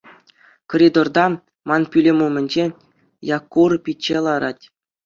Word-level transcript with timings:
Коридорта, 0.69 1.25
ман 1.67 1.81
пӳлӗм 1.91 2.19
умӗнче, 2.27 2.65
Якур 3.37 3.71
пичче 3.83 4.17
ларать. 4.25 4.63